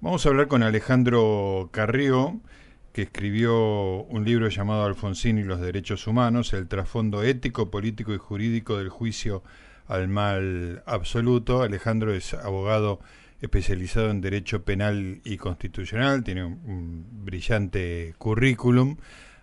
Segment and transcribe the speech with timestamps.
[0.00, 2.40] Vamos a hablar con Alejandro Carrió,
[2.92, 8.16] que escribió un libro llamado Alfonsín y los derechos humanos, el trasfondo ético, político y
[8.16, 9.42] jurídico del juicio
[9.88, 11.62] al mal absoluto.
[11.62, 13.00] Alejandro es abogado
[13.40, 18.98] especializado en derecho penal y constitucional, tiene un, brillante currículum.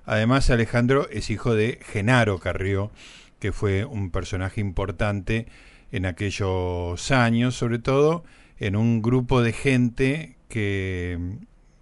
[0.06, 2.92] Además, Alejandro es hijo de Genaro Carrió,
[3.40, 5.48] que fue un personaje importante
[5.92, 8.24] en aquellos años, sobre todo
[8.60, 11.38] en un grupo de gente que,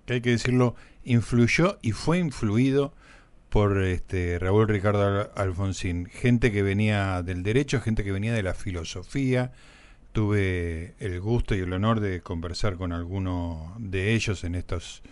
[0.08, 2.94] hay que decirlo, influyó y fue influido
[3.50, 8.56] por este Raúl Ricardo Alfonsín, gente que venía del derecho, gente que venía de la
[8.56, 9.52] filosofía.
[10.12, 15.04] Tuve el gusto y el honor de conversar con alguno de ellos en estos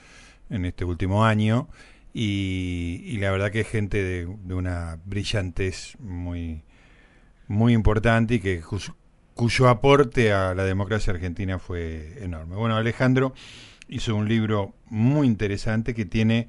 [0.50, 1.70] en este último año
[2.14, 6.64] y, la verdad que es gente de, una brillantez muy
[7.48, 8.62] muy importante y que
[9.42, 12.56] cuyo aporte a la democracia argentina fue enorme.
[12.56, 13.34] Bueno, Alejandro
[13.90, 16.46] hizo un libro muy interesante que tiene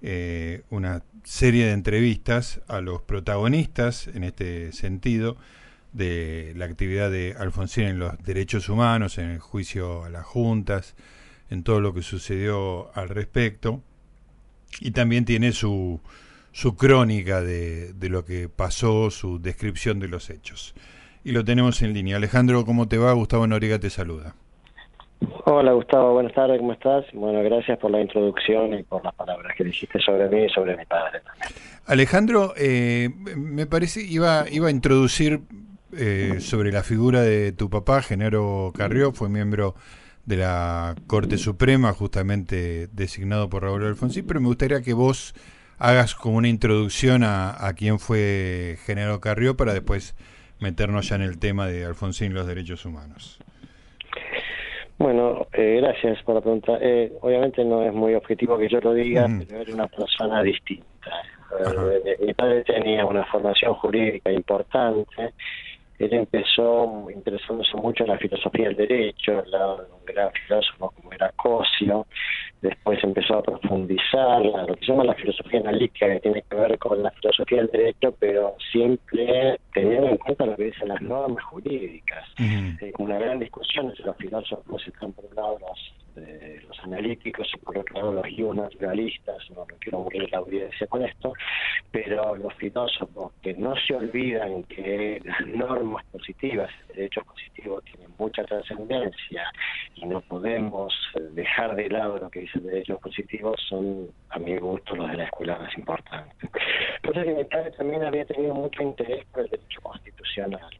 [0.00, 5.36] eh, una serie de entrevistas a los protagonistas en este sentido
[5.92, 10.94] de la actividad de Alfonsín en los derechos humanos, en el juicio a las juntas,
[11.50, 13.82] en todo lo que sucedió al respecto.
[14.78, 16.00] Y también tiene su,
[16.52, 20.76] su crónica de, de lo que pasó, su descripción de los hechos
[21.26, 22.18] y lo tenemos en línea.
[22.18, 23.12] Alejandro, ¿cómo te va?
[23.12, 24.36] Gustavo Noriega te saluda.
[25.44, 27.04] Hola Gustavo, buenas tardes, ¿cómo estás?
[27.12, 30.76] Bueno, gracias por la introducción y por las palabras que dijiste sobre mí y sobre
[30.76, 31.48] mi padre también.
[31.86, 35.40] Alejandro, eh, me parece, iba, iba a introducir
[35.96, 39.74] eh, sobre la figura de tu papá, Genaro Carrió, fue miembro
[40.26, 45.34] de la Corte Suprema, justamente designado por Raúl Alfonsín, pero me gustaría que vos
[45.78, 50.14] hagas como una introducción a, a quién fue Genaro Carrió para después
[50.60, 53.38] meternos ya en el tema de Alfonsín y los derechos humanos.
[54.98, 56.78] Bueno, eh, gracias por la pregunta.
[56.80, 60.86] Eh, obviamente no es muy objetivo que yo lo diga, pero era una persona distinta.
[61.60, 65.32] Eh, mi padre tenía una formación jurídica importante
[65.98, 70.90] él empezó interesándose mucho en la filosofía del derecho, al lado de un gran filósofo
[70.90, 72.06] como era Cosio,
[72.60, 76.78] después empezó a profundizar lo que se llama la filosofía analítica, que tiene que ver
[76.78, 81.42] con la filosofía del derecho, pero siempre teniendo en cuenta lo que dicen las normas
[81.44, 82.24] jurídicas.
[82.38, 87.58] Eh, una gran discusión entre los filósofos están por un lado los los analíticos y
[87.58, 91.32] por otro lado los naturalistas, no, quiero aburrir la audiencia con esto,
[91.90, 98.10] pero los filósofos que no se olvidan que las normas positivas, el derecho positivo tienen
[98.18, 99.44] mucha trascendencia
[99.94, 100.94] y no podemos
[101.32, 105.16] dejar de lado lo que dice el derecho positivo, son a mi gusto los de
[105.16, 106.48] la escuela más importante.
[107.02, 110.70] Por que mi padre también había tenido mucho interés por el derecho constitucional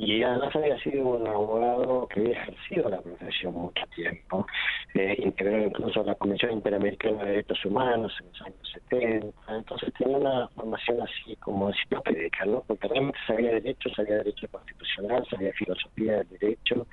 [0.00, 4.46] y además había sido un abogado que había ejercido la profesión mucho tiempo,
[4.94, 10.16] eh, integró incluso la Comisión Interamericana de Derechos Humanos en los años 70, entonces tenía
[10.16, 12.64] una formación así como enciclopédica, ¿no?
[12.66, 16.86] porque realmente sabía derecho, sabía derecho constitucional, sabía filosofía del derecho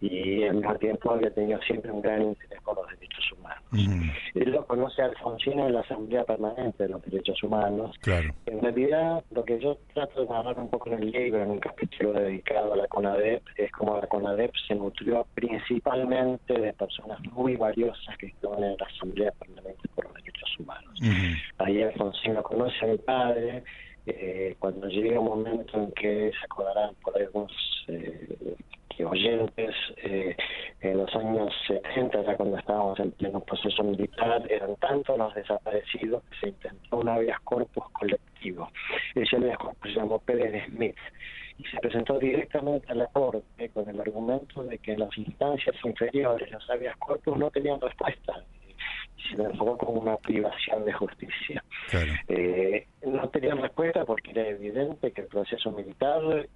[0.00, 4.08] y al mismo tiempo había tenido siempre un gran interés por los derechos humanos.
[4.34, 7.96] Él lo conoce a Alfonsín en la Asamblea Permanente de los Derechos Humanos.
[8.00, 8.32] Claro.
[8.46, 11.58] En realidad, lo que yo trato de narrar un poco en el libro, en un
[11.58, 17.56] capítulo dedicado a la CONADEP, es como la CONADEP se nutrió principalmente de personas muy
[17.56, 21.00] valiosas que estaban en la Asamblea Permanente por los Derechos Humanos.
[21.58, 23.64] Ahí Alfonsín lo conoce a mi padre.
[24.06, 27.52] Eh, cuando llegue un momento en que se acordarán por algunos
[27.88, 28.56] eh,
[29.06, 30.36] oyentes, eh,
[30.80, 36.22] en los años 70, ya cuando estábamos en pleno proceso militar, eran tantos los desaparecidos
[36.24, 38.70] que se intentó un habeas corpus colectivo.
[39.14, 40.96] Ese habeas corpus se llamó Pérez Smith
[41.58, 46.50] y se presentó directamente a la Corte con el argumento de que las instancias inferiores
[46.50, 48.44] los habeas corpus no tenían respuesta
[49.16, 51.64] y se le enfocó como una privación de justicia.
[52.28, 56.48] Eh, no tenían respuesta porque era evidente que el proceso militar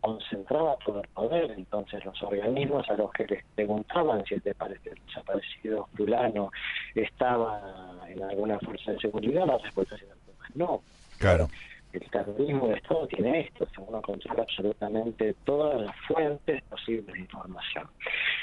[0.00, 5.88] concentraba todo el poder, entonces los organismos a los que les preguntaban si el desaparecido
[5.96, 6.50] fulano
[6.94, 7.60] estaba
[8.08, 10.14] en alguna fuerza de seguridad, la respuesta era
[10.54, 10.82] no.
[11.18, 11.48] Claro
[11.92, 17.20] el terrorismo de Estado tiene esto, se uno controla absolutamente todas las fuentes posibles de
[17.20, 17.88] información.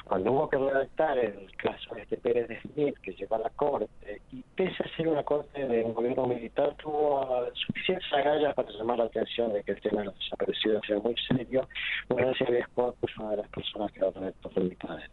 [0.04, 3.50] Cuando hubo que redactar el caso de este Pérez de Smith, que llegó a la
[3.52, 8.70] corte, y pese a ser una corte de un gobierno militar, tuvo suficientes agallas para
[8.72, 11.68] llamar la atención de que el tema de los desaparecidos era muy serio,
[12.10, 12.66] bueno, ese es
[13.18, 15.06] una de las personas que va a mi padre.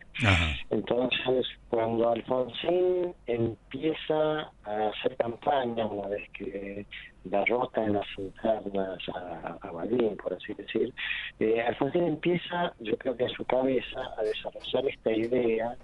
[0.70, 6.86] Entonces, cuando Alfonsín empieza a hacer campaña, una vez que
[7.24, 10.92] derrota en las internas a, a Balín, por así decir,
[11.40, 15.76] eh, Alfonsín empieza, yo creo que en su cabeza, a desarrollar esta idea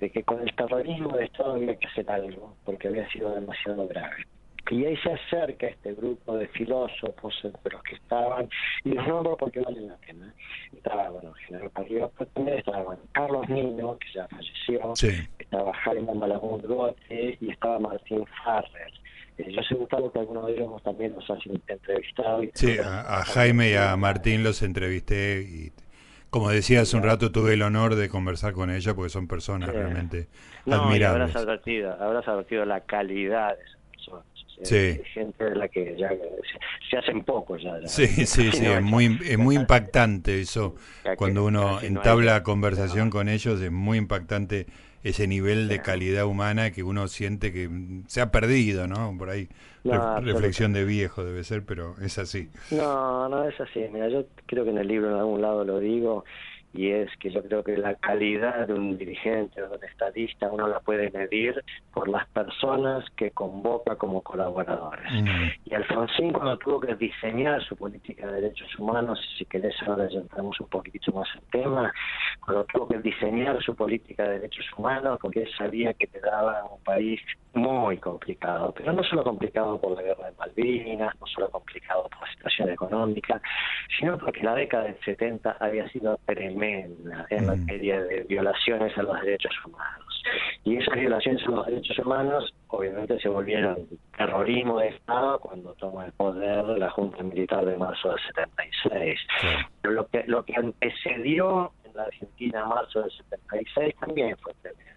[0.00, 3.86] de que con el terrorismo de Estado había que hacer algo, porque había sido demasiado
[3.88, 4.24] grave.
[4.70, 8.48] Y ahí se acerca este grupo de filósofos entre los que estaban,
[8.82, 10.34] y los nombro porque valen la pena.
[10.72, 14.94] Estaba, bueno, General pero también estaba Carlos Niño, que ya falleció,
[15.38, 18.92] estaba Jaime Malamud Gote y estaba Martín Farrer.
[19.38, 22.42] Eh, yo sé, Gustavo, que algunos de ellos también los has entrevistado.
[22.54, 25.72] sí, a, Jaime y a Martín los entrevisté y
[26.30, 29.68] como decía hace un rato, tuve el honor de conversar con ellos porque son personas
[29.68, 30.26] realmente
[30.66, 31.30] no, admirables.
[31.30, 34.24] habrás advertido, habrás advertido la calidad de esas personas.
[34.62, 35.00] Sí.
[35.12, 36.10] gente de la que ya
[36.90, 37.86] se, hacen poco ya.
[37.86, 40.74] sí, sí, sí, es muy, es muy impactante eso.
[41.16, 44.66] Cuando uno entabla conversación con ellos es muy impactante
[45.04, 47.68] ese nivel de calidad humana que uno siente que
[48.06, 49.14] se ha perdido, ¿no?
[49.16, 49.48] Por ahí,
[49.84, 52.48] reflexión de viejo debe ser, pero es así.
[52.70, 53.84] No, no es así.
[53.92, 56.24] Mira, yo creo que en el libro en algún lado lo digo
[56.74, 60.50] y es que yo creo que la calidad de un dirigente o de un estadista
[60.50, 61.62] uno la puede medir
[61.92, 65.10] por las personas que convoca como colaboradores.
[65.12, 65.70] Mm.
[65.70, 70.18] Y Alfonsín cuando tuvo que diseñar su política de derechos humanos, si querés ahora ya
[70.18, 71.92] entramos un poquito más en tema,
[72.44, 76.64] cuando tuvo que diseñar su política de derechos humanos, porque él sabía que te daba
[76.64, 77.20] un país
[77.54, 82.20] muy complicado, pero no solo complicado por la guerra de Malvinas, no solo complicado por
[82.20, 83.40] la situación económica,
[83.98, 87.46] sino porque la década del 70 había sido tremenda en mm.
[87.46, 90.22] materia de violaciones a los derechos humanos.
[90.64, 93.86] Y esas violaciones a los derechos humanos obviamente se volvieron
[94.16, 99.20] terrorismo de Estado cuando toma el poder la Junta Militar de marzo del 76.
[99.82, 104.54] Pero lo que, lo que antecedió en la Argentina en marzo del 76 también fue
[104.62, 104.93] tremendo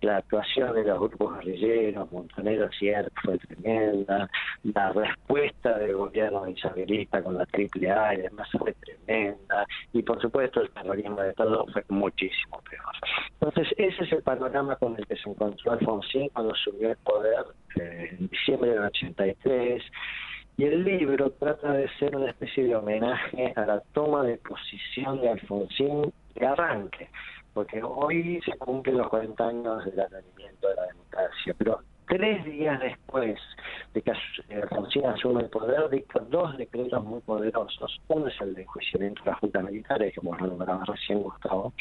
[0.00, 4.28] la actuación de los grupos guerrilleros, Montonero cierto, fue tremenda,
[4.62, 10.20] la respuesta del gobierno isabelista con la triple A y demás fue tremenda, y por
[10.20, 12.94] supuesto el terrorismo de Estado fue muchísimo peor.
[13.40, 17.44] Entonces, ese es el panorama con el que se encontró Alfonsín cuando subió el poder
[17.80, 19.82] eh, en diciembre del 83.
[20.58, 25.20] Y el libro trata de ser una especie de homenaje a la toma de posición
[25.20, 27.10] de Alfonsín de arranque
[27.56, 32.78] porque hoy se cumplen los 40 años del advenimiento de la democracia, pero tres días
[32.80, 33.40] después
[33.94, 34.12] de que
[34.54, 37.98] Alfonsín asume el poder, dicta dos decretos muy poderosos.
[38.08, 41.72] Uno es el de enjuiciamiento de las juntas militares, como lo nombraba recién Gustavo,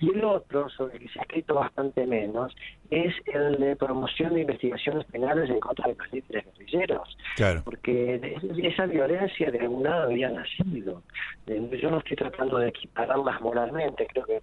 [0.00, 2.54] y el otro, sobre el que se ha escrito bastante menos,
[2.90, 7.16] es el de promoción de investigaciones penales en contra de los líderes guerrilleros.
[7.36, 7.62] Claro.
[7.64, 11.02] Porque esa violencia de algún lado había nacido.
[11.46, 14.42] Yo no estoy tratando de equipararlas moralmente, creo que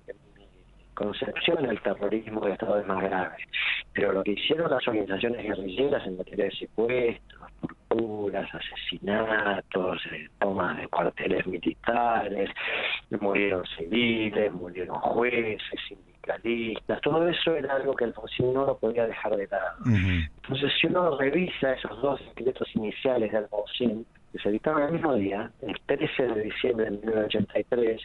[0.94, 3.36] concepción el terrorismo de Estado es más grave.
[3.94, 7.52] Pero lo que hicieron las organizaciones guerrilleras en materia de secuestros,
[7.88, 12.50] torturas, asesinatos, eh, tomas de cuarteles militares,
[13.20, 19.06] murieron civiles, murieron jueces, sindicalistas, todo eso era algo que el Alfonsín no lo podía
[19.06, 19.78] dejar de lado.
[19.86, 25.14] Entonces, si uno revisa esos dos decretos iniciales de Alfonsín, que se editaron el mismo
[25.16, 28.02] día, el 13 de diciembre de 1983,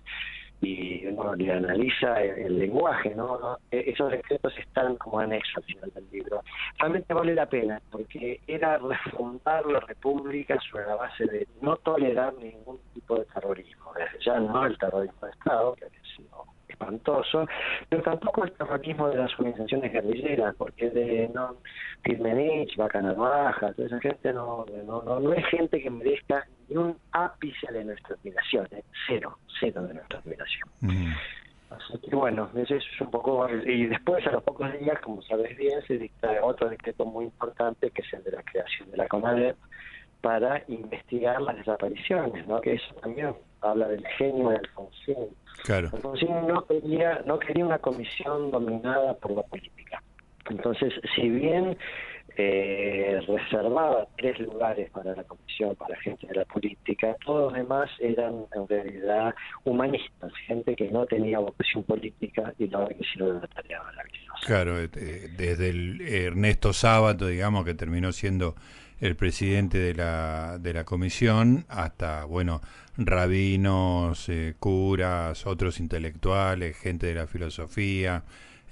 [0.61, 3.59] y bueno, le analiza el, lenguaje, ¿no?
[3.71, 6.43] E, esos decretos están como anexos al final del libro.
[6.79, 12.35] Realmente vale la pena, porque era refundar la República sobre la base de no tolerar
[12.35, 17.47] ningún tipo de terrorismo, desde ya no el terrorismo de Estado, que había sido espantoso,
[17.89, 21.57] pero tampoco el terrorismo de las organizaciones guerrilleras, porque de no
[22.05, 27.73] Kirmenich, Vaca toda esa gente no, no, no, es gente que merezca ni un ápice
[27.73, 28.83] de nuestra admiración, ¿eh?
[29.07, 30.69] cero, cero de nuestra admiración.
[31.71, 33.47] Así que bueno, eso es un poco.
[33.49, 37.91] Y después, a los pocos días, como sabes bien, se dicta otro decreto muy importante
[37.91, 39.57] que es el de la creación de la CONADEP
[40.21, 42.61] para investigar las desapariciones, ¿no?
[42.61, 45.29] que eso también habla del genio de Alfonsín.
[45.65, 45.91] Claro.
[45.93, 50.03] Alfonsín no quería, no quería una comisión dominada por la política.
[50.49, 51.77] Entonces, si bien
[52.41, 57.91] eh, reservaba tres lugares para la comisión, para gente de la política, todos los demás
[57.99, 63.47] eran en realidad humanistas, gente que no tenía vocación política y la que hicieron una
[63.49, 64.47] tarea maravillosa.
[64.47, 64.89] Claro, eh,
[65.37, 68.55] desde el Ernesto Sábato, digamos, que terminó siendo
[69.01, 72.61] el presidente de la, de la comisión, hasta, bueno,
[72.97, 78.23] rabinos, eh, curas, otros intelectuales, gente de la filosofía,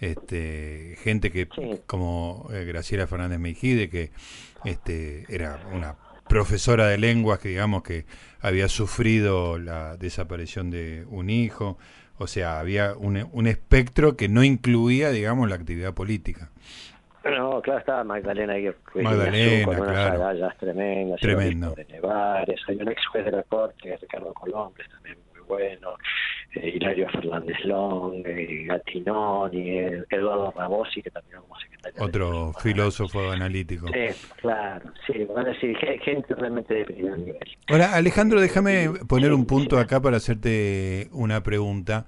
[0.01, 1.49] este, gente que,
[1.87, 4.11] como eh, Graciela Fernández Mejide, que
[4.65, 5.97] este, era una
[6.29, 8.05] profesora de lenguas que, digamos, que
[8.41, 11.79] había sufrido la desaparición de un hijo,
[12.19, 16.51] o sea, había un, un espectro que no incluía, digamos, la actividad política.
[17.25, 21.21] No, claro, estaba Magdalena que Magdalena, con unas agallas tremendas.
[21.21, 21.75] Tremendo.
[21.75, 25.97] De Nevares, hay un ex juez de la corte, Ricardo Colombres, también bueno.
[26.55, 29.79] eh, Hilario Fernández Long, eh, Gatinoni,
[30.11, 32.03] Eduardo Rabosi, que también como secretario.
[32.03, 33.89] Otro filósofo analítico.
[33.89, 37.59] Sí, claro, sí, van a decir gente realmente de primer nivel.
[37.69, 42.07] Ahora, Alejandro, déjame poner un punto acá para hacerte una pregunta,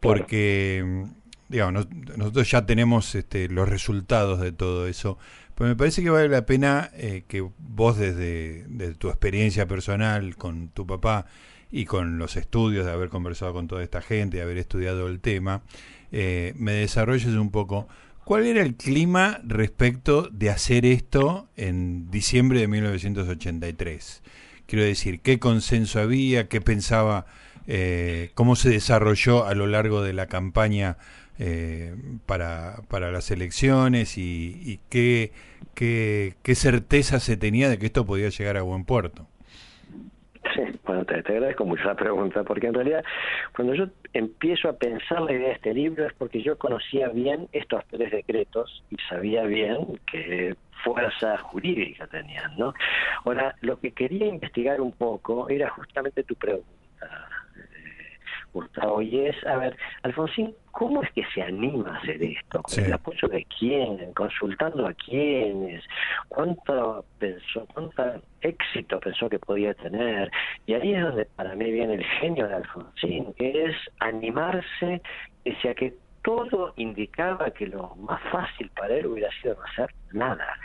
[0.00, 1.04] porque,
[1.48, 5.18] digamos, nosotros ya tenemos este, los resultados de todo eso,
[5.58, 10.68] pues me parece que vale la pena eh, que vos desde, tu experiencia personal con
[10.68, 11.26] tu papá
[11.70, 15.20] y con los estudios de haber conversado con toda esta gente, de haber estudiado el
[15.20, 15.62] tema,
[16.12, 17.88] eh, me desarrolles un poco.
[18.24, 24.22] ¿Cuál era el clima respecto de hacer esto en diciembre de 1983?
[24.66, 26.48] Quiero decir, ¿qué consenso había?
[26.48, 27.26] ¿Qué pensaba?
[27.66, 30.98] Eh, ¿Cómo se desarrolló a lo largo de la campaña
[31.40, 31.94] eh,
[32.26, 35.30] para, para las elecciones y, qué,
[35.74, 39.28] qué, certeza se tenía de que esto podía llegar a buen puerto.
[40.54, 43.04] Sí, bueno, te, agradezco mucho la pregunta, porque en realidad
[43.54, 47.48] cuando yo empiezo a pensar la idea de este libro es porque yo conocía bien
[47.52, 52.72] estos tres decretos y sabía bien que fuerza jurídica tenían, ¿no?
[53.24, 56.68] Ahora, lo que quería investigar un poco era justamente tu pregunta
[58.52, 62.62] Gustavo, y es, a ver, Alfonsín, ¿cómo es que se anima a hacer esto?
[62.62, 64.12] ¿Con el apoyo de quién?
[64.14, 65.84] ¿Consultando a quiénes?
[66.28, 70.30] ¿Cuánto pensó, cuánto éxito pensó que podía tener?
[70.66, 75.02] Y ahí es donde para mí viene el genio de Alfonsín, que es animarse
[75.44, 79.94] pese a que todo indicaba que lo más fácil para él hubiera sido no hacer
[80.12, 80.58] nada.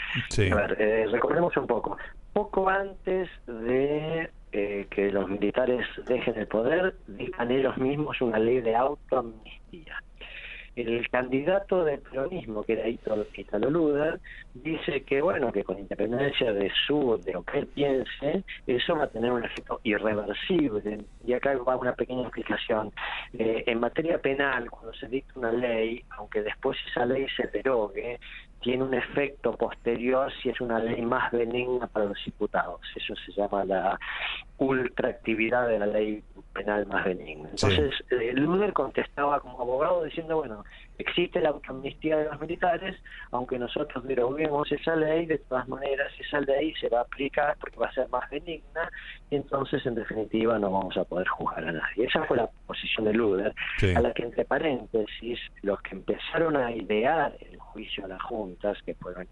[0.51, 1.97] A ver, eh, recordemos un poco.
[2.33, 8.61] Poco antes de eh, que los militares dejen el poder, digan ellos mismos una ley
[8.61, 9.97] de autoamnistía.
[10.75, 14.19] El candidato del peronismo, que era Italo Luder,
[14.53, 19.03] dice que, bueno, que con independencia de su, de lo que él piense, eso va
[19.03, 21.05] a tener un efecto irreversible.
[21.25, 22.91] Y acá va una pequeña explicación.
[23.37, 28.19] Eh, en materia penal, cuando se dicta una ley, aunque después esa ley se derogue,
[28.63, 32.79] tiene un efecto posterior si es una ley más benigna para los diputados.
[32.95, 33.99] Eso se llama la
[34.57, 37.49] ultraactividad de la ley penal más benigna.
[37.49, 40.63] Entonces, eh, Luder contestaba como abogado diciendo, bueno,
[40.97, 42.95] existe la amnistía de los militares,
[43.31, 47.77] aunque nosotros deroguemos esa ley, de todas maneras esa ley se va a aplicar porque
[47.77, 48.89] va a ser más benigna
[49.29, 52.05] y entonces en definitiva no vamos a poder juzgar a nadie.
[52.05, 53.53] Esa fue la posición de Luder,
[53.95, 58.77] a la que entre paréntesis los que empezaron a idear el juicio a las juntas,
[58.85, 59.27] que fueron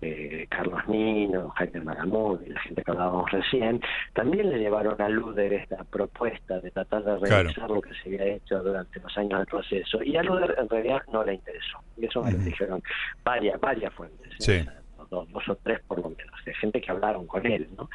[0.00, 3.80] eh, Carlos Nino, Jaime Maramud y la gente que hablábamos recién,
[4.14, 8.34] también le llevaron a Luder esta propuesta de tratar de revisar lo que se había
[8.36, 10.02] hecho durante los años del proceso.
[10.02, 11.78] Y a Luder en realidad no le interesó.
[11.96, 12.82] Y eso me lo dijeron
[13.24, 14.48] varias, varias fuentes.
[14.48, 14.66] ¿eh?
[15.10, 17.68] Dos, o tres por lo menos, de gente que hablaron con él.
[17.76, 17.88] ¿no?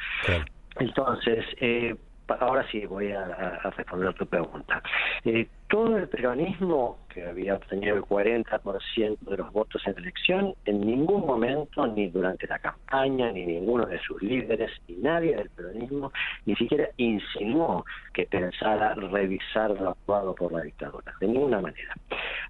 [0.78, 1.96] Entonces, eh,
[2.40, 4.82] ahora sí voy a, responder a tu pregunta.
[5.24, 10.54] Eh, todo el peronismo, que había obtenido el 40% de los votos en la elección,
[10.64, 15.50] en ningún momento, ni durante la campaña, ni ninguno de sus líderes, ni nadie del
[15.50, 16.12] peronismo,
[16.44, 21.94] ni siquiera insinuó que pensara revisar lo actuado por la dictadura, de ninguna manera.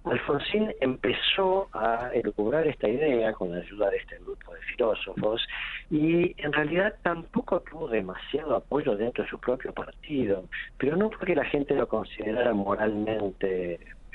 [0.03, 5.45] Alfonsín empezó a elucubrar esta idea con la ayuda de este grupo de filósofos
[5.89, 10.45] y en realidad tampoco tuvo demasiado apoyo dentro de su propio partido,
[10.77, 13.06] pero no porque la gente lo considerara moralmente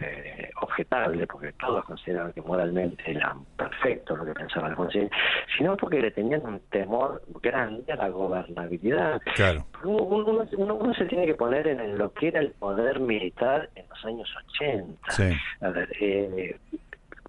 [0.02, 5.10] eh, objetable, porque todos consideraban que moralmente era perfecto lo que pensaba Alfonsín,
[5.56, 9.20] sino porque le tenían un temor grande a la gobernabilidad.
[9.34, 9.66] Claro.
[9.84, 14.04] Uno, uno, se tiene que poner en lo que era el poder militar en los
[14.04, 15.10] años 80.
[15.10, 15.32] Sí.
[15.60, 16.56] A ver, eh,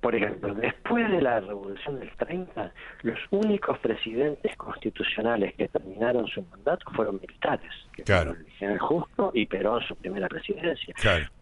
[0.03, 6.41] por ejemplo, después de la Revolución del 30, los únicos presidentes constitucionales que terminaron su
[6.43, 8.31] mandato fueron militares, que claro.
[8.31, 10.93] fueron el general Justo y Perón su primera presidencia.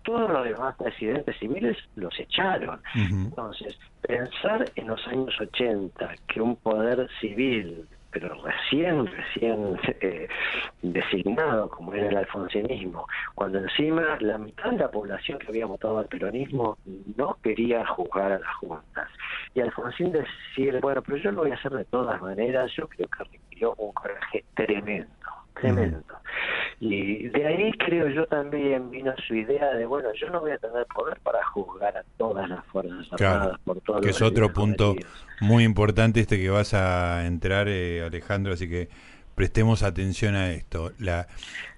[0.03, 2.79] Todos los demás presidentes civiles los echaron.
[2.93, 10.27] Entonces, pensar en los años 80 que un poder civil pero recién, recién eh,
[10.81, 15.99] designado como era el alfonsinismo, cuando encima la mitad de la población que había votado
[15.99, 16.77] al peronismo
[17.15, 19.09] no quería juzgar a las juntas.
[19.53, 23.07] Y Alfonsín decir, bueno, pero yo lo voy a hacer de todas maneras, yo creo
[23.07, 25.09] que requirió un coraje tremendo,
[25.59, 26.01] tremendo.
[26.79, 30.57] Y de ahí creo yo también vino su idea de, bueno, yo no voy a
[30.57, 34.95] tener poder para juzgar a todas las Fuerzas Armadas por todo Que es otro punto
[35.41, 38.89] muy importante este que vas a entrar, eh, Alejandro, así que
[39.35, 40.91] prestemos atención a esto.
[40.97, 41.27] La,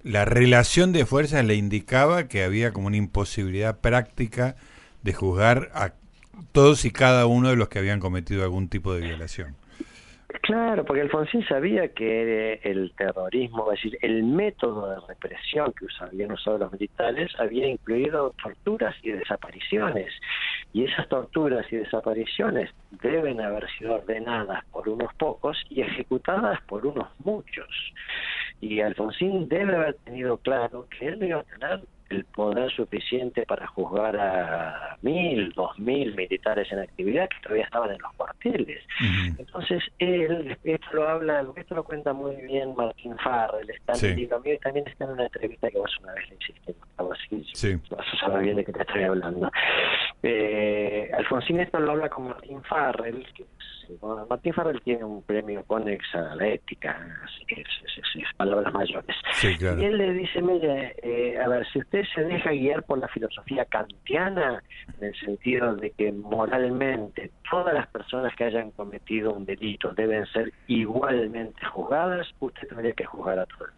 [0.02, 4.56] la relación de fuerzas le indicaba que había como una imposibilidad práctica
[5.02, 5.92] de juzgar a
[6.52, 9.54] todos y cada uno de los que habían cometido algún tipo de violación.
[10.42, 16.32] Claro, porque Alfonsín sabía que el terrorismo, es decir, el método de represión que habían
[16.32, 20.12] usado los militares había incluido torturas y desapariciones.
[20.72, 22.70] Y esas torturas y desapariciones
[23.02, 27.68] deben haber sido ordenadas por unos pocos y ejecutadas por unos muchos.
[28.60, 33.44] Y Alfonsín debe haber tenido claro que él no iba a tener el poder suficiente
[33.46, 38.82] para juzgar a mil, dos mil militares en actividad que todavía estaban en los cuarteles.
[39.38, 44.16] Entonces él, esto lo habla, esto lo cuenta muy bien Martín Farrell, está en el
[44.16, 47.44] libro mío y también está en una entrevista que vos una vez le hiciste, así,
[47.52, 47.80] sí.
[47.90, 49.50] vas a saber bien de qué te estoy hablando.
[50.22, 53.44] Eh, Alfonsín esto lo habla con Martín Farrell, que
[54.28, 57.66] Martín Farrell tiene un premio Conex a la ética, así que es,
[58.36, 59.16] palabras mayores.
[59.42, 63.08] Y él le dice, mire, eh, a ver, si usted se deja guiar por la
[63.08, 64.62] filosofía kantiana,
[64.98, 70.26] en el sentido de que moralmente todas las personas que hayan cometido un delito deben
[70.26, 73.70] ser igualmente juzgadas, usted tendría que juzgar a todos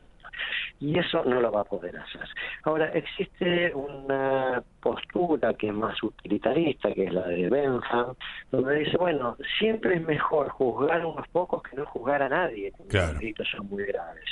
[0.81, 2.29] y eso no lo va a poder hacer.
[2.65, 8.15] Ahora, existe una postura que es más utilitarista, que es la de Bentham,
[8.51, 12.73] donde dice, bueno, siempre es mejor juzgar a unos pocos que no juzgar a nadie,
[12.89, 13.13] claro.
[13.13, 14.25] los delitos son muy graves.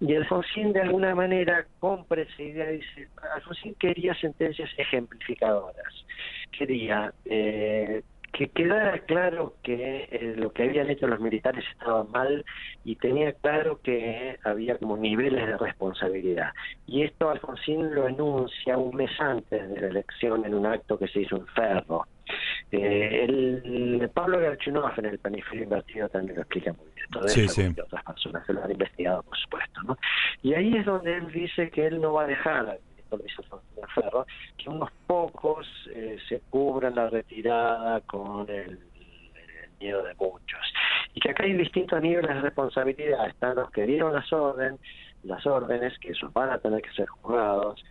[0.00, 6.06] Y Alfonsín de alguna manera compra esa idea, dice, Alfonsín quería sentencias ejemplificadoras,
[6.50, 12.44] quería eh, que quedara claro que eh, lo que habían hecho los militares estaba mal
[12.84, 16.52] y tenía claro que había como niveles de responsabilidad.
[16.86, 21.08] Y esto Alfonsín lo enuncia un mes antes de la elección en un acto que
[21.08, 22.06] se hizo en Ferro.
[22.70, 27.06] Eh, el, Pablo Garchunov en el Planificio Invertido también lo explica muy bien.
[27.10, 27.72] Todo sí, sí.
[27.76, 29.82] Y otras personas se lo han investigado, por supuesto.
[29.82, 29.96] ¿no?
[30.42, 32.78] Y ahí es donde él dice que él no va a dejar
[33.94, 34.26] Ferro,
[34.56, 38.78] que unos pocos eh, se cubran la retirada con el,
[39.80, 40.60] miedo de muchos.
[41.14, 43.28] Y que acá hay distintos niveles de responsabilidad.
[43.28, 44.78] Están los que dieron las órdenes,
[45.24, 47.82] las órdenes, que esos van a tener que ser juzgados.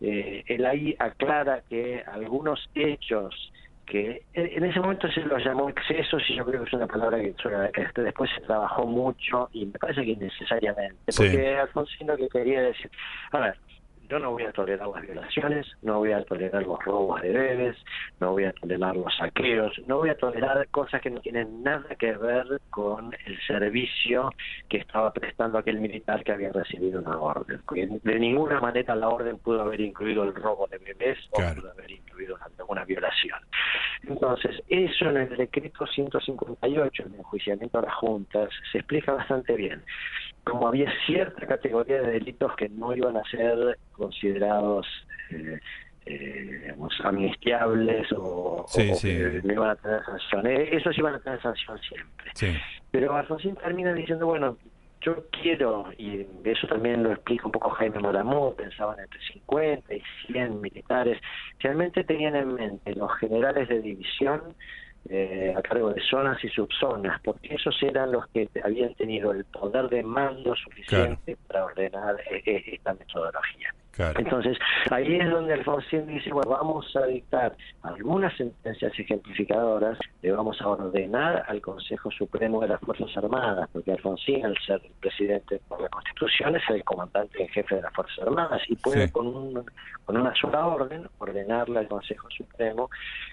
[0.00, 3.52] Eh, él ahí aclara que algunos hechos
[3.86, 7.20] que en ese momento se los llamó excesos y yo creo que es una palabra
[7.20, 12.28] que, que después se trabajó mucho y me parece que innecesariamente, porque Alfonsín lo que
[12.28, 12.90] quería decir,
[13.30, 13.56] a ver,
[14.08, 17.76] yo no voy a tolerar las violaciones, no voy a tolerar los robos de bebés,
[18.20, 21.94] no voy a tolerar los saqueos, no voy a tolerar cosas que no tienen nada
[21.98, 24.32] que ver con el servicio
[24.68, 27.60] que estaba prestando aquel militar que había recibido una orden.
[28.02, 31.90] De ninguna manera la orden pudo haber incluido el robo de bebés o pudo haber
[31.90, 32.36] incluido
[32.68, 33.40] una, violación.
[34.04, 39.54] Entonces, eso en el decreto 158, en el enjuiciamiento a las juntas, se explica bastante
[39.54, 39.82] bien
[40.46, 44.86] como había cierta categoría de delitos que no iban a ser considerados
[45.30, 45.58] eh,
[46.06, 50.46] eh, amnistiables o, que no iban a tener sanción.
[50.46, 52.60] Eh, esos iban a tener sanción siempre.
[52.92, 54.56] Pero Alfonsín termina diciendo, bueno,
[55.00, 60.02] yo quiero, y eso también lo explica un poco Jaime Moramó, pensaban entre 50 y
[60.28, 61.20] 100 militares,
[61.58, 64.54] realmente tenían en mente los generales de división
[65.08, 69.44] eh, a cargo de zonas y subzonas, porque esos eran los que habían tenido el
[69.44, 73.74] poder de mando suficiente para ordenar eh, eh, esta metodología.
[73.98, 74.58] Entonces,
[74.90, 80.68] ahí es donde Alfonsín dice, bueno, vamos a dictar algunas sentencias ejemplificadoras, le vamos a
[80.68, 85.88] ordenar al Consejo Supremo de las Fuerzas Armadas, porque Alfonsín, al ser presidente por la
[85.88, 89.64] Constitución, es el comandante en jefe de las Fuerzas Armadas y puede con, un,
[90.04, 92.90] con una sola orden ordenarle al Consejo Supremo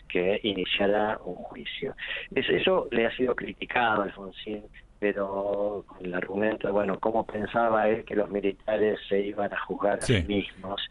[0.08, 1.96] que iniciará un juicio.
[2.34, 4.64] eso le ha sido criticado a Alfonsín
[5.04, 9.60] pero con el argumento de, bueno, cómo pensaba él que los militares se iban a
[9.66, 10.82] juzgar a sí mismos.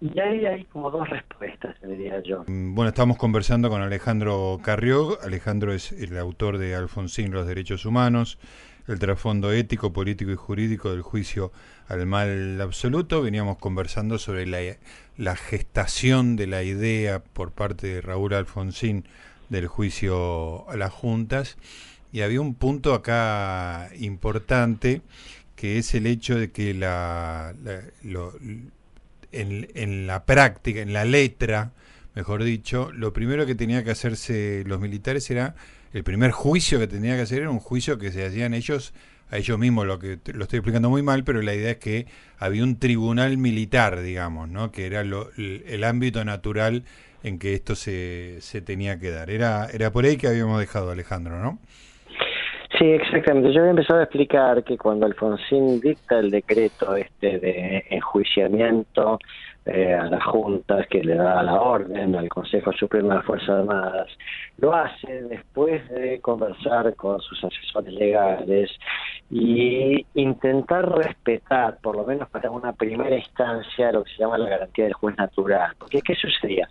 [0.00, 2.44] Y ahí hay como dos respuestas, diría yo.
[2.46, 5.18] Mm, bueno, estamos conversando con Alejandro Carrió.
[5.20, 8.38] Alejandro es el autor de Alfonsín, los derechos humanos,
[8.86, 11.50] el trasfondo ético, político y jurídico del juicio
[11.88, 13.20] al mal absoluto.
[13.20, 14.60] Veníamos conversando sobre la,
[15.16, 19.08] la gestación de la idea por parte de Raúl Alfonsín
[19.48, 21.56] del juicio a las juntas
[22.16, 25.02] y había un punto acá importante
[25.54, 27.54] que es el hecho de que la,
[29.32, 31.72] en, en, la práctica, en la letra,
[32.14, 35.56] mejor dicho, lo primero que tenía que hacerse los militares era,
[35.92, 38.94] el primer juicio que tenía que hacer era un juicio que se hacían ellos
[39.28, 42.06] a ellos mismos, lo que lo estoy explicando muy mal, pero la idea es que
[42.38, 44.72] había un tribunal militar, digamos, ¿no?
[44.72, 46.84] que era lo, el, ámbito natural
[47.22, 49.28] en que esto se, se tenía que dar.
[49.28, 51.58] Era, era por ahí que habíamos dejado, Alejandro, ¿no?
[52.78, 53.52] Sí, exactamente.
[53.52, 59.18] Yo había empezado a explicar que cuando Alfonsín dicta el decreto este de enjuiciamiento
[59.66, 63.50] eh, a la Junta que le da la orden al Consejo Supremo de las Fuerzas
[63.50, 64.08] Armadas.
[64.58, 68.70] Lo hace después de conversar con sus asesores legales
[69.28, 74.48] y intentar respetar, por lo menos para una primera instancia, lo que se llama la
[74.48, 75.72] garantía del juez natural.
[75.78, 76.68] Porque, ¿qué sucedía?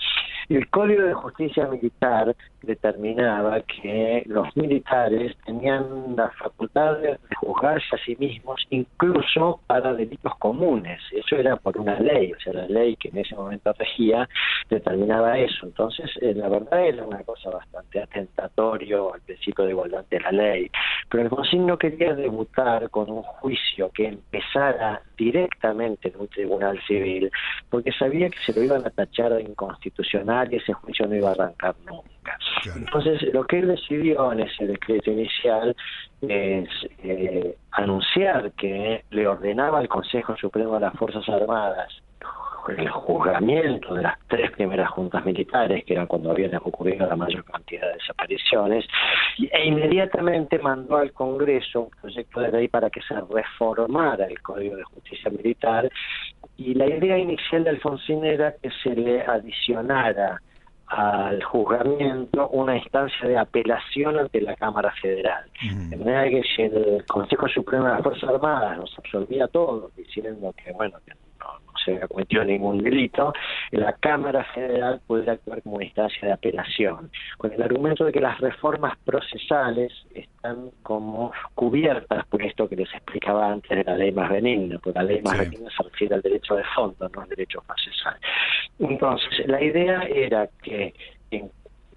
[0.48, 8.06] El Código de Justicia Militar determinaba que los militares tenían la facultad de juzgarse a
[8.06, 11.02] sí mismos incluso para delitos comunes.
[11.12, 14.30] Eso era por una ley, o sea, la ley que en ese momento regía
[14.70, 15.66] determinaba eso.
[15.66, 20.32] Entonces, eh, la verdad era una cosa bastante atentatorio al principio de igualdad de la
[20.32, 20.70] ley.
[21.10, 26.80] Pero el Consejo no quería debutar con un juicio que empezara directamente en un tribunal
[26.88, 27.32] civil,
[27.70, 31.30] porque sabía que se lo iban a tachar de inconstitucional y ese juicio no iba
[31.30, 32.38] a arrancar nunca.
[32.76, 35.76] Entonces, lo que él decidió en ese decreto inicial
[36.22, 36.70] es
[37.04, 42.02] eh, anunciar que le ordenaba al Consejo Supremo de las Fuerzas Armadas
[42.70, 47.44] el juzgamiento de las tres primeras juntas militares, que eran cuando habían ocurrido la mayor
[47.46, 48.86] cantidad de desapariciones,
[49.38, 54.76] e inmediatamente mandó al Congreso un proyecto de ley para que se reformara el Código
[54.76, 55.90] de Justicia Militar,
[56.58, 60.42] y la idea inicial de Alfonsín era que se le adicionara
[60.88, 65.44] al juzgamiento una instancia de apelación ante la Cámara Federal.
[65.90, 70.54] De manera que si el Consejo Supremo de las Fuerzas Armadas nos absolvía todo, diciendo
[70.64, 71.14] que, bueno, que
[71.84, 73.34] se cometió ningún delito,
[73.72, 78.22] la Cámara Federal puede actuar como una instancia de apelación, con el argumento de que
[78.22, 84.12] las reformas procesales están como cubiertas por esto que les explicaba antes de la ley
[84.12, 87.30] más benigna, porque la ley más benigna se refiere al derecho de fondo, no al
[87.30, 88.18] derecho procesal.
[88.80, 90.94] Entonces, la idea era que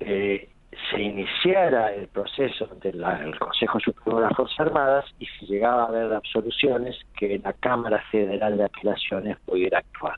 [0.01, 0.49] eh,
[0.91, 3.05] se iniciara el proceso del
[3.39, 8.03] Consejo Supremo de las Fuerzas Armadas y si llegaba a haber absoluciones, que la Cámara
[8.11, 10.17] Federal de Apelaciones pudiera actuar.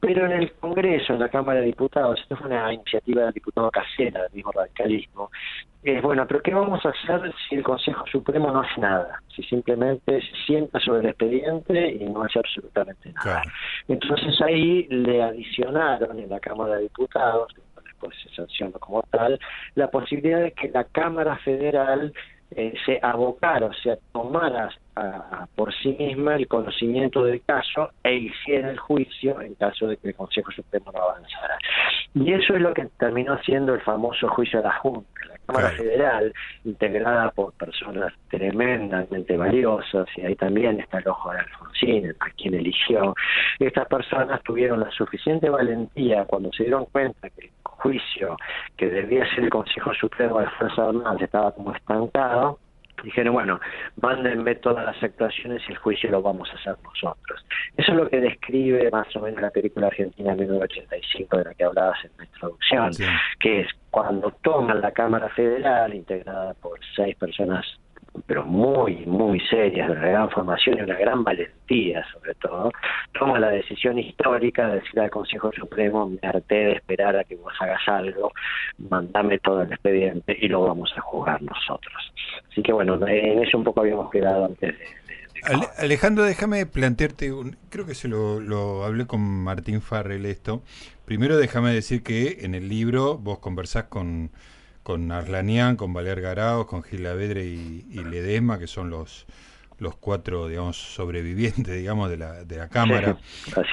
[0.00, 3.70] Pero en el Congreso, en la Cámara de Diputados, esto fue una iniciativa del diputado
[3.70, 5.30] Casera, del mismo radicalismo,
[5.86, 9.22] es bueno, pero ¿qué vamos a hacer si el Consejo Supremo no hace nada?
[9.34, 13.42] Si simplemente se sienta sobre el expediente y no hace absolutamente nada.
[13.86, 17.54] Entonces ahí le adicionaron en la Cámara de Diputados,
[18.00, 19.38] pues se sanciona como tal,
[19.74, 22.12] la posibilidad de que la Cámara Federal
[22.52, 24.70] eh, se abocara, o sea, tomara
[25.54, 30.08] por sí misma el conocimiento del caso e hiciera el juicio en caso de que
[30.08, 31.58] el Consejo Supremo no avanzara.
[32.14, 35.20] Y eso es lo que terminó siendo el famoso juicio de la Junta.
[35.28, 36.32] La Cámara Federal,
[36.64, 42.54] integrada por personas tremendamente valiosas, y ahí también está el ojo de Alfonsín, a quien
[42.54, 43.14] eligió,
[43.58, 48.36] estas personas tuvieron la suficiente valentía cuando se dieron cuenta que juicio
[48.76, 52.58] que debía ser el Consejo Supremo de Fuerzas Armadas estaba como estancado,
[53.02, 53.60] dijeron, bueno,
[54.00, 57.44] mándenme todas las actuaciones y el juicio lo vamos a hacer nosotros.
[57.76, 61.64] Eso es lo que describe más o menos la película argentina 1985 de la que
[61.64, 62.90] hablabas en la introducción,
[63.38, 67.66] que es cuando toman la Cámara Federal, integrada por seis personas
[68.26, 71.56] pero muy, muy serias, de una gran formación y una gran valentía
[72.12, 72.70] sobre todo,
[73.12, 77.36] toma la decisión histórica de decir al Consejo Supremo, me harté de esperar a que
[77.36, 78.32] vos hagas algo,
[78.78, 82.12] mandame todo el expediente y lo vamos a jugar nosotros.
[82.50, 84.84] Así que bueno, en eso un poco habíamos quedado antes de...
[85.78, 90.62] Alejandro, déjame plantearte, un, creo que se lo, lo hablé con Martín Farrell esto.
[91.04, 94.30] Primero déjame decir que en el libro vos conversás con
[94.86, 99.26] con Arlanian, con Valer Garao, con Gil Lavedre y, Ledesma, que son los
[99.78, 103.18] los cuatro, digamos, sobrevivientes, digamos, de la, de la Cámara.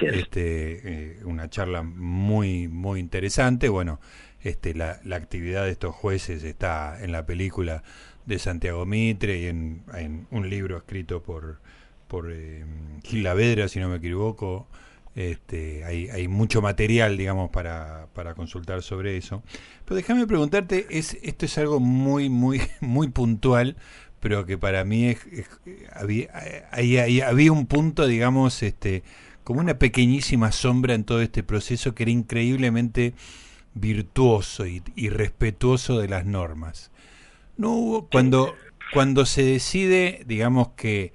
[0.01, 3.69] Este, eh, una charla muy, muy interesante.
[3.69, 3.99] Bueno,
[4.41, 7.83] este, la, la, actividad de estos jueces está en la película
[8.25, 11.59] de Santiago Mitre y en, en un libro escrito por,
[12.07, 12.65] por eh,
[13.03, 14.67] Gil Lavedra, si no me equivoco,
[15.15, 19.43] este, hay, hay mucho material, digamos, para, para consultar sobre eso.
[19.85, 23.75] Pero déjame preguntarte, es, esto es algo muy, muy, muy puntual,
[24.19, 25.19] pero que para mí es,
[25.91, 29.03] había, había un punto, digamos, este,
[29.43, 33.13] como una pequeñísima sombra en todo este proceso que era increíblemente
[33.75, 36.91] virtuoso y, y respetuoso de las normas.
[37.57, 38.55] No hubo, cuando,
[38.93, 41.13] cuando se decide, digamos que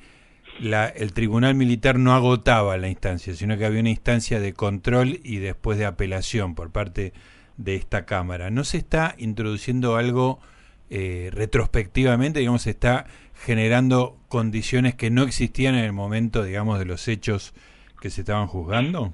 [0.60, 5.38] el tribunal militar no agotaba la instancia, sino que había una instancia de control y
[5.38, 7.12] después de apelación por parte
[7.56, 8.50] de esta Cámara.
[8.50, 10.40] ¿No se está introduciendo algo
[10.90, 16.86] eh, retrospectivamente, digamos, se está generando condiciones que no existían en el momento, digamos, de
[16.86, 17.54] los hechos
[18.00, 19.12] que se estaban juzgando?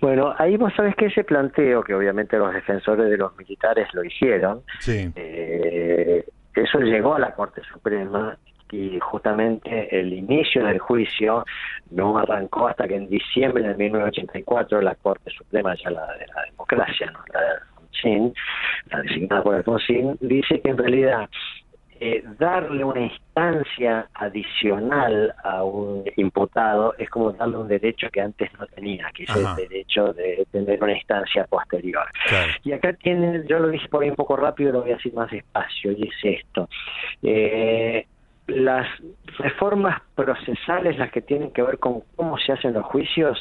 [0.00, 4.04] Bueno, ahí vos sabés que ese planteo, que obviamente los defensores de los militares lo
[4.04, 5.10] hicieron, sí.
[5.16, 8.38] eh, eso llegó a la Corte Suprema
[8.70, 11.44] y justamente el inicio del juicio
[11.90, 16.42] no arrancó hasta que en diciembre de 1984 la Corte Suprema, ya la de la
[16.50, 17.20] democracia, ¿no?
[17.32, 18.34] la de Alfonsín,
[18.90, 21.28] la designada por Alfonsín, dice que en realidad
[22.00, 28.52] eh, darle una instancia adicional a un imputado es como darle un derecho que antes
[28.56, 32.06] no tenía, que es el derecho de tener una instancia posterior.
[32.62, 35.12] Y acá tienen, yo lo dije por ahí un poco rápido, lo voy a decir
[35.12, 36.68] más despacio, y es esto.
[37.20, 38.06] Eh,
[38.48, 38.86] las
[39.38, 43.38] reformas procesales, las que tienen que ver con cómo se hacen los juicios,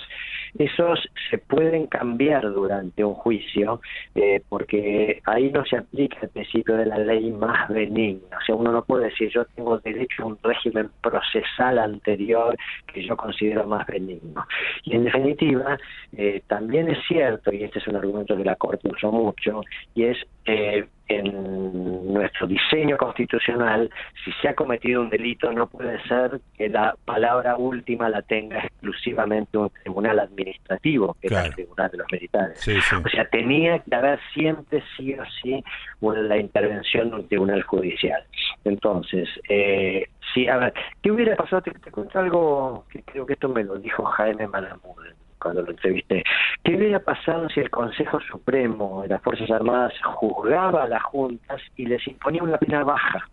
[0.57, 3.81] esos se pueden cambiar durante un juicio,
[4.15, 8.37] eh, porque ahí no se aplica el principio de la ley más benigna.
[8.37, 12.55] O sea, uno no puede decir yo tengo derecho a un régimen procesal anterior
[12.91, 14.45] que yo considero más benigno.
[14.83, 15.77] Y en definitiva,
[16.17, 19.61] eh, también es cierto, y este es un argumento que la Corte usó mucho,
[19.95, 23.89] y es eh, en nuestro diseño constitucional,
[24.23, 28.59] si se ha cometido un delito, no puede ser que la palabra última la tenga
[28.59, 32.67] exclusivamente un tribunal administrativo, que es el tribunal de los militares.
[33.05, 35.63] O sea, tenía que haber siempre sí o sí
[36.01, 38.23] la intervención de un tribunal judicial.
[38.63, 41.61] Entonces, eh, sí, a ver, ¿qué hubiera pasado?
[41.61, 44.95] Te, te cuento algo que creo que esto me lo dijo Jaime Malamud
[45.39, 46.23] cuando lo entrevisté.
[46.63, 51.61] ¿Qué hubiera pasado si el Consejo Supremo de las Fuerzas Armadas juzgaba a las juntas
[51.75, 53.27] y les imponía una pena baja?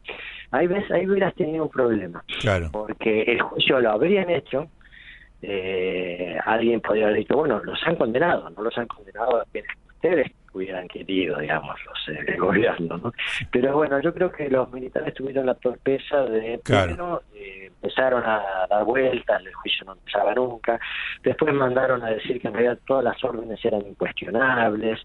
[0.51, 2.23] Ahí ves, ahí hubieras tenido un problema.
[2.41, 2.69] Claro.
[2.73, 4.69] Porque el juicio lo habrían hecho,
[5.43, 9.45] eh, alguien podría haber dicho, bueno, los han condenado, no los han condenado a
[9.95, 13.13] ustedes hubieran querido, digamos, los, el gobierno, ¿no?
[13.51, 17.23] Pero bueno, yo creo que los militares tuvieron la torpeza de, claro.
[17.35, 20.81] Eh, empezaron a dar vueltas, el juicio no empezaba nunca,
[21.23, 25.01] después mandaron a decir que en realidad todas las órdenes eran incuestionables,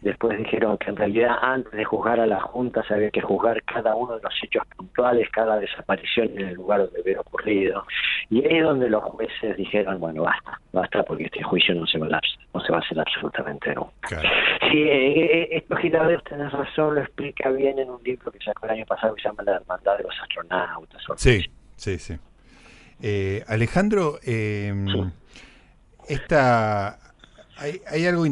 [0.00, 3.62] después dijeron que en realidad antes de juzgar a la Junta se había que juzgar
[3.62, 7.86] cada uno de los hechos puntuales, cada desaparición en el lugar donde hubiera ocurrido,
[8.30, 11.98] y ahí es donde los jueces dijeron, bueno, basta, basta porque este juicio no se
[11.98, 12.20] va a,
[12.52, 14.20] no se va a hacer absolutamente nunca.
[14.70, 18.66] Sí, eh, eh, esto Gilaver, tenés razón, lo explica bien en un libro que sacó
[18.66, 21.02] el año pasado que se llama La Hermandad de los Astronautas.
[21.16, 21.44] Sí,
[21.76, 22.16] sí, sí.
[23.02, 24.72] Eh, Alejandro, eh,
[26.08, 26.98] esta,
[27.56, 28.24] hay, hay algo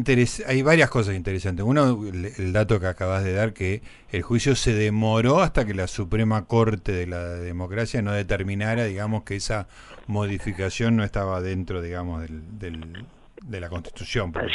[0.47, 1.65] hay varias cosas interesantes.
[1.65, 5.87] Uno, el, dato que acabas de dar, que el juicio se demoró hasta que la
[5.87, 9.69] Suprema Corte de la Democracia no determinara, digamos, que esa
[10.07, 13.07] modificación no estaba dentro, digamos, del,
[13.45, 14.33] de la Constitución.
[14.33, 14.51] Por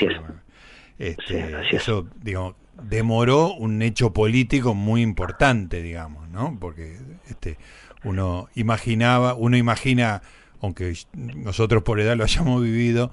[0.99, 6.57] este, eso, digo, demoró un hecho político muy importante, digamos, ¿no?
[6.59, 6.97] Porque
[7.29, 7.57] este,
[8.03, 10.21] uno imaginaba, uno imagina,
[10.61, 13.11] aunque nosotros por edad lo hayamos vivido,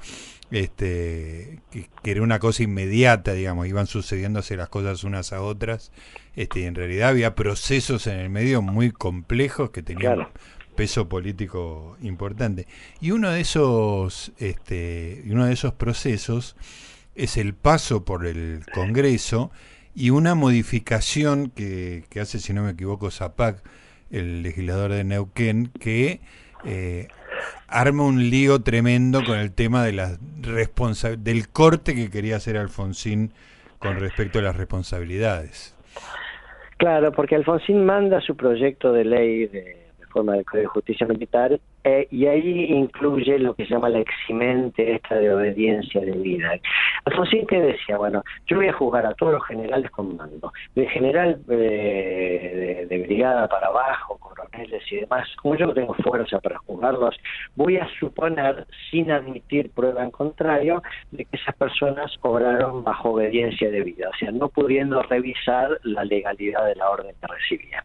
[0.50, 5.92] este, que, era una cosa inmediata, digamos, iban sucediéndose las cosas unas a otras,
[6.37, 10.28] este, y en realidad había procesos en el medio muy complejos que tenían
[10.76, 12.66] peso político importante.
[13.00, 16.57] Y uno de esos, este, uno de esos procesos
[17.14, 19.50] es el paso por el Congreso
[19.94, 23.62] y una modificación que, que hace, si no me equivoco, Zapac,
[24.11, 26.20] el legislador de Neuquén, que
[26.64, 27.09] eh,
[27.68, 30.16] arma un lío tremendo con el tema de la
[31.18, 33.33] del corte que quería hacer Alfonsín
[33.78, 35.76] con respecto a las responsabilidades.
[36.76, 41.59] Claro, porque Alfonsín manda su proyecto de ley de reforma del Código de Justicia Militar
[41.85, 46.53] eh, y ahí incluye lo que se llama la eximente esta de obediencia de vida.
[47.05, 50.88] Alfonsín que decía, bueno, yo voy a jugar a todos los generales con mando, de
[50.88, 56.59] general eh, de, brigada para abajo, coroneles y demás, como yo no tengo fuerza para
[56.61, 57.16] juzgarlos,
[57.55, 63.70] voy a suponer, sin admitir prueba en contrario, de que esas personas obraron bajo obediencia
[63.70, 67.85] de vida, o sea, no pudiendo revisar la legalidad de la orden que recibía.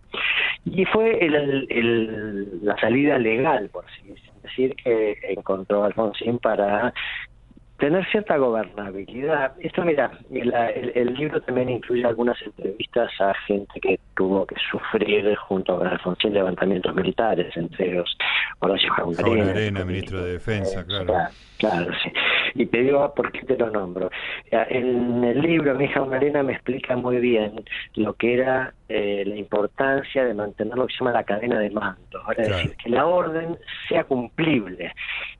[0.63, 1.19] Y fue
[2.61, 6.93] la salida legal, por es decir, que encontró Alfonsín para
[7.79, 9.53] tener cierta gobernabilidad.
[9.59, 15.77] Esto, mira, el, libro también incluye algunas entrevistas a gente que tuvo que sufrir junto
[15.77, 18.17] con Alfonsín levantamientos militares, entre ellos
[18.59, 21.13] Horacio Jaunarena, ministro de Defensa, claro.
[21.57, 21.91] claro.
[22.03, 22.11] sí.
[22.55, 24.09] Y te digo por qué te lo nombro.
[24.51, 27.63] En el libro, mi hija Marina me explica muy bien
[27.95, 31.69] lo que era eh, la importancia de mantener lo que se llama la cadena de
[31.69, 33.57] mando, es decir, que la orden
[33.87, 34.93] sea cumplible.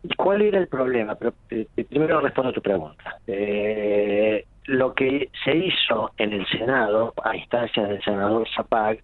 [0.04, 1.16] ¿Y cuál era el problema?
[1.16, 3.18] Pero, eh, primero respondo a tu pregunta.
[3.28, 9.00] Eh, lo que se hizo en el Senado, a instancias del senador Zapag,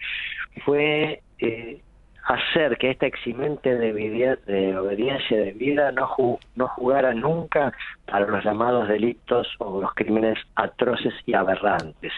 [0.63, 1.81] fue eh,
[2.25, 6.09] hacer que esta eximente de, obediencia de vida no,
[6.55, 7.71] no jugara nunca
[8.05, 12.13] para los llamados delitos o los crímenes atroces y aberrantes.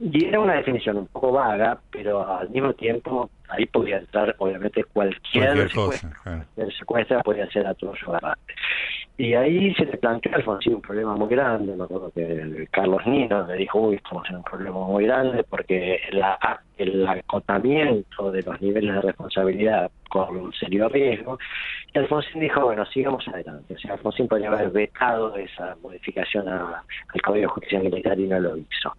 [0.00, 4.84] Y era una definición un poco vaga, pero al mismo tiempo ahí podía entrar obviamente
[4.84, 6.10] cualquier, secuestro.
[6.56, 8.54] El secuestro podía ser a todo su agarrante.
[9.18, 11.76] Y ahí se le planteó a Alfonsín un problema muy grande.
[11.76, 16.00] Me acuerdo que Carlos Nino le dijo, uy, estamos en un problema muy grande porque
[16.12, 21.38] la, el acotamiento de los niveles de responsabilidad con un serio riesgo.
[21.94, 23.74] Y Alfonsín dijo, bueno, sigamos adelante.
[23.74, 28.40] O sea, Alfonsín podría haber vetado esa modificación al Código de Justicia Militar y no
[28.40, 28.92] lo hizo.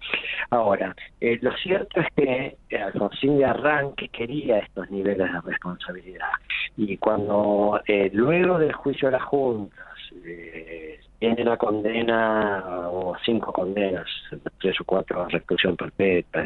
[0.49, 6.31] Ahora, eh, lo cierto es que Alfonsín de arranque quería estos niveles de responsabilidad.
[6.77, 9.79] Y cuando eh, luego del juicio de las juntas
[10.25, 14.07] eh, tiene la condena o cinco condenas,
[14.59, 16.43] tres o cuatro reclusión perpetua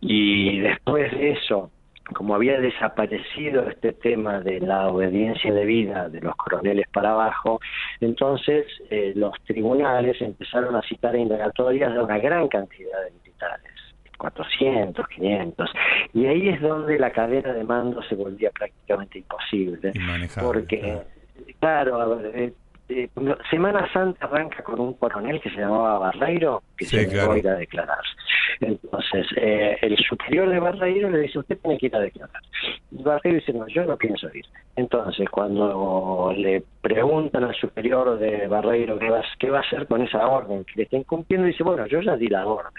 [0.00, 1.70] y después de eso
[2.14, 7.60] como había desaparecido este tema de la obediencia de vida de los coroneles para abajo,
[8.00, 13.72] entonces eh, los tribunales empezaron a citar indagatorias de una gran cantidad de militares.
[14.18, 15.70] 400, 500,
[16.14, 19.92] y ahí es donde la cadena de mando se volvía prácticamente imposible,
[20.40, 21.02] porque,
[21.60, 22.54] claro, a ver,
[22.88, 23.08] eh,
[23.50, 27.48] Semana Santa arranca con un coronel que se llamaba Barreiro, que se negó a ir
[27.48, 28.02] a declarar.
[28.60, 32.42] Entonces, eh, el superior de Barreiro le dice, usted tiene que ir a declarar.
[32.92, 34.44] Y Barreiro dice, no, yo no pienso ir.
[34.76, 40.02] Entonces, cuando le preguntan al superior de Barreiro qué va, qué va a hacer con
[40.02, 42.72] esa orden que le está incumpliendo, dice, bueno, yo ya di la orden.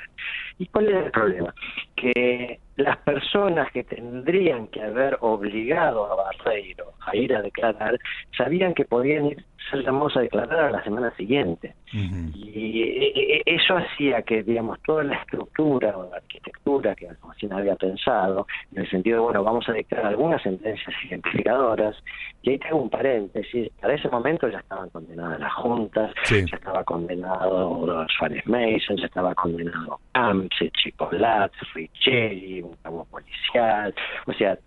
[0.59, 1.53] ¿Y cuál es el problema?
[1.95, 7.99] Que las personas que tendrían que haber obligado a Barreiro a ir a declarar
[8.37, 11.75] sabían que podían ir, ser llamados a declarar a la semana siguiente.
[11.93, 17.53] Y e, e, eso hacía que, digamos, toda la estructura o la arquitectura que Alfonsín
[17.53, 21.95] había pensado, en el sentido de, bueno, vamos a dictar algunas sentencias ejemplificadoras,
[22.41, 26.83] y ahí tengo un paréntesis, para ese momento ya estaban condenadas las juntas, ya estaba
[26.83, 33.93] condenado Suárez Mason, ya estaba condenado Amce, Chicolat, Richelli, un cabo policial,
[34.25, 34.57] o sea,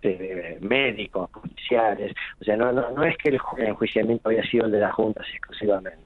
[0.61, 4.79] médicos, policiales, o sea, no, no, no es que el enjuiciamiento había sido el de
[4.91, 6.01] las juntas exclusivamente.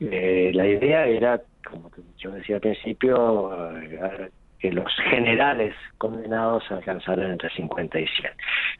[0.00, 7.32] Eh, la idea era, como yo decía al principio, eh, que los generales condenados alcanzaran
[7.32, 8.32] entre 50 y 100.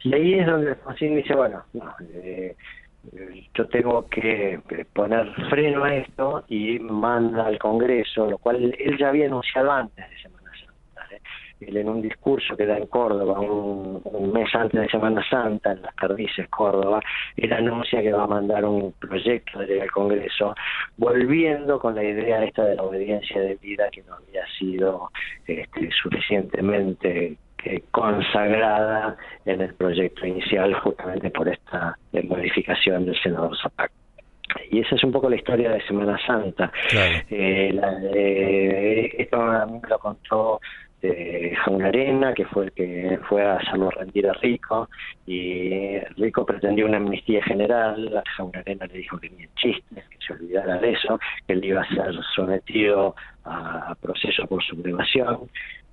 [0.03, 1.63] Y ahí es donde Alfonsín dice, bueno,
[2.13, 2.55] eh,
[3.53, 4.59] yo tengo que
[4.93, 10.09] poner freno a esto y manda al Congreso, lo cual él ya había anunciado antes
[10.09, 10.15] de.
[10.15, 10.38] ¿eh?
[11.59, 15.81] Él en un discurso que da en Córdoba un, mes antes de Semana Santa, en
[15.81, 17.01] las Cardices, Córdoba,
[17.35, 20.55] él anuncia que va a mandar un proyecto de al Congreso,
[20.97, 25.09] volviendo con la idea esta de la obediencia de vida que no había sido
[25.45, 33.91] este, suficientemente que consagrada en el proyecto inicial justamente por esta modificación del senador Zapata.
[34.71, 36.71] Y esa es un poco la historia de Semana Santa.
[37.29, 40.59] Eh, la, esto me lo contó
[41.01, 44.89] de Arena, que fue el que fue a hacerlo rendir a Rico,
[45.25, 50.33] y Rico pretendió una amnistía general, Arena le dijo que ni en chistes, que se
[50.33, 55.49] olvidara de eso, que él iba a ser sometido a proceso por sublevación,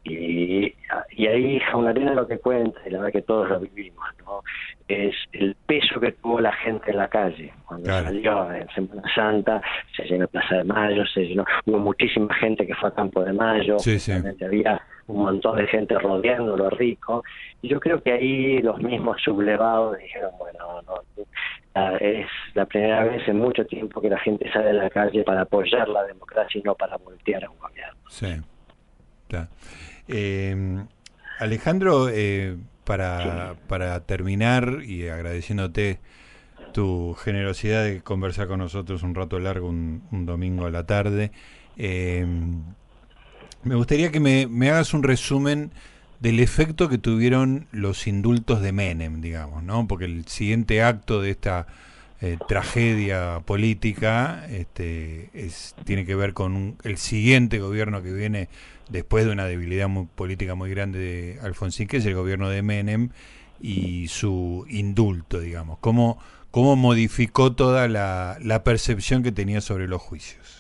[0.09, 0.75] y,
[1.11, 4.42] y ahí Arena lo que cuenta, y la verdad que todos lo vivimos, ¿no?
[4.88, 7.53] es el peso que tuvo la gente en la calle.
[7.66, 9.61] Cuando salió en Semana Santa,
[9.97, 13.33] se llenó Plaza de Mayo, se llenó, hubo muchísima gente que fue a Campo de
[13.33, 17.25] Mayo, sí, había un montón de gente rodeando lo rico,
[17.62, 23.27] y yo creo que ahí los mismos sublevados dijeron, bueno, no, es la primera vez
[23.29, 26.62] en mucho tiempo que la gente sale a la calle para apoyar la democracia y
[26.62, 28.01] no para voltear a un gobierno.
[28.09, 28.37] Sí,
[30.09, 30.85] eh,
[31.38, 35.99] Alejandro, eh, para, para terminar y agradeciéndote
[36.73, 41.33] tu generosidad de conversar con nosotros un rato largo, un, domingo a la tarde,
[41.77, 42.27] eh,
[43.64, 45.73] me gustaría que me, me, hagas un resumen
[46.21, 49.88] del efecto que tuvieron los indultos de Menem, digamos, ¿no?
[49.88, 51.66] Porque el siguiente acto de esta
[52.20, 58.48] eh, tragedia política este, es, tiene que ver con el siguiente gobierno que viene
[58.88, 62.62] después de una debilidad muy, política muy grande de Alfonsín, que es el gobierno de
[62.62, 63.11] Menem
[63.61, 65.79] y su indulto, digamos.
[65.81, 66.18] ¿Cómo,
[66.50, 70.56] cómo modificó toda la, la percepción que tenía sobre los juicios?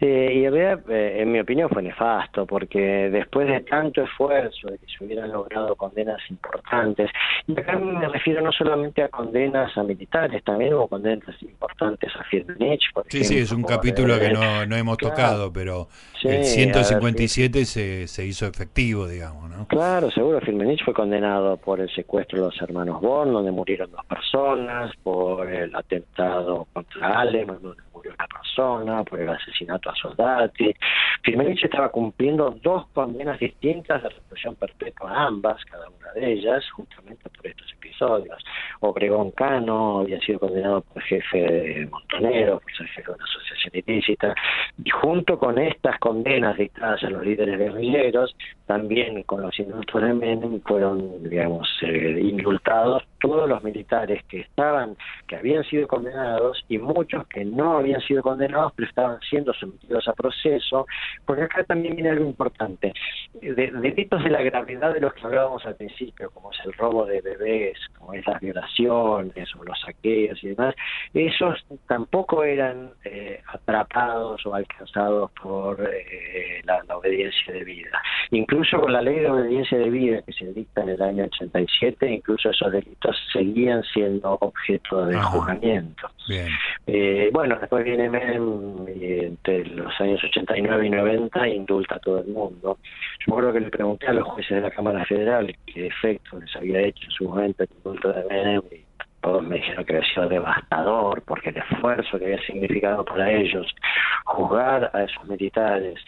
[0.00, 4.68] Eh, y en realidad, eh, en mi opinión, fue nefasto, porque después de tanto esfuerzo,
[4.68, 7.10] de que se hubieran logrado condenas importantes,
[7.46, 12.24] y acá me refiero no solamente a condenas a militares, también hubo condenas importantes a
[12.24, 15.88] Firmenich, por Sí, sí, es un capítulo que no, no hemos tocado, pero
[16.22, 19.66] el 157 se, se hizo efectivo, digamos, ¿no?
[19.66, 24.06] Claro, seguro, Firmenich fue condenado por el secuestro de los hermanos Born, donde murieron dos
[24.06, 30.74] personas, por el atentado contra Alemán, donde murió una persona, por el asesinato a soldati.
[31.22, 37.28] Firmenich estaba cumpliendo dos condenas distintas de reclusión perpetua ambas, cada una de ellas, justamente
[37.28, 38.42] por estos episodios.
[38.80, 43.82] Obregón Cano había sido condenado por jefe de Montonero, por ser jefe de una asociación
[43.86, 44.34] ilícita,
[44.82, 48.34] y junto con estas condenas dictadas a los líderes guerrilleros,
[48.66, 54.96] también con los indultos de Menem fueron, digamos, eh, indultados todos los militares que estaban,
[55.28, 60.08] que habían sido condenados y muchos que no habían sido condenados, pero estaban siendo sometidos
[60.08, 60.86] a proceso,
[61.26, 62.94] porque acá también viene algo importante.
[63.42, 67.04] De, delitos de la gravedad de los que hablábamos al principio, como es el robo
[67.04, 70.74] de bebés, como es las violaciones o los saqueos y demás,
[71.14, 78.02] esos tampoco eran eh, atrapados o alcanzados por eh, la, la obediencia de vida.
[78.30, 82.10] Incluso con la ley de obediencia de vida que se dicta en el año 87,
[82.10, 86.08] incluso esos delitos seguían siendo objeto de juzgamiento.
[86.86, 92.20] Eh, bueno, después viene Menem y entre los años 89 y 90 indulta a todo
[92.20, 92.78] el mundo.
[93.26, 96.54] Yo creo que le pregunté a los jueces de la Cámara Federal qué efecto les
[96.54, 98.84] había hecho en su momento el indulto de Menem y
[99.20, 103.66] todos me dijeron que había sido devastador porque el esfuerzo que había significado para ellos
[104.24, 105.98] juzgar a esos militares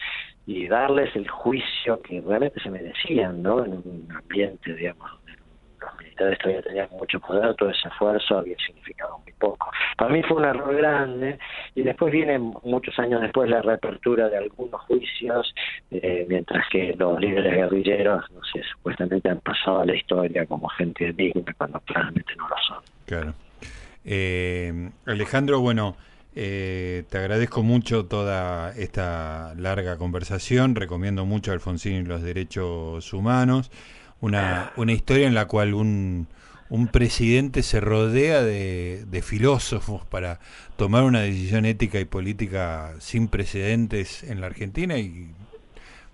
[0.45, 3.63] y darles el juicio que realmente se merecían, ¿no?
[3.63, 5.11] En un ambiente, digamos,
[5.83, 9.71] los militares todavía tenían mucho poder, todo ese esfuerzo había significado muy poco.
[9.97, 11.39] Para mí fue un error grande
[11.75, 15.53] y después viene muchos años después la reapertura de algunos juicios,
[15.91, 20.67] eh, mientras que los líderes guerrilleros, no sé, supuestamente han pasado a la historia como
[20.69, 22.83] gente digna cuando claramente no lo son.
[23.05, 23.33] Claro.
[24.05, 25.95] Eh, Alejandro, bueno,
[26.35, 33.13] eh, te agradezco mucho toda esta larga conversación, recomiendo mucho a Alfonsín y los derechos
[33.13, 33.71] humanos
[34.23, 36.27] una, una historia en la cual un,
[36.69, 40.39] un presidente se rodea de, de, filósofos para
[40.77, 45.27] tomar una decisión ética y política sin precedentes en la Argentina y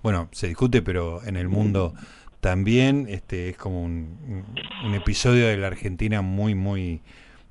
[0.01, 1.93] bueno, se discute, pero en el mundo
[2.39, 4.43] también este es como un,
[4.83, 7.01] un episodio de la Argentina muy, muy,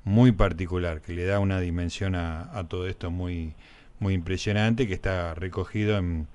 [0.03, 3.53] muy particular, que le da una dimensión a, a todo esto muy,
[3.99, 6.27] muy impresionante, que está recogido en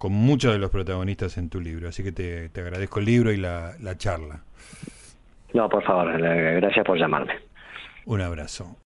[0.00, 1.90] con muchos de los protagonistas en tu libro.
[1.90, 4.40] Así que te, te agradezco el libro y la, la charla.
[5.52, 7.34] No, por favor, gracias por llamarme.
[8.06, 8.78] Un abrazo.